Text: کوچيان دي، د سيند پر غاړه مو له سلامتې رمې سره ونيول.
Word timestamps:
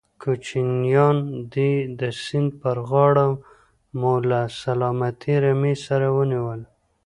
کوچيان 0.21 1.17
دي، 1.53 1.71
د 1.99 2.01
سيند 2.23 2.49
پر 2.61 2.77
غاړه 2.89 3.27
مو 3.99 4.13
له 4.29 4.41
سلامتې 4.61 5.33
رمې 5.43 5.73
سره 5.85 6.07
ونيول. 6.17 6.61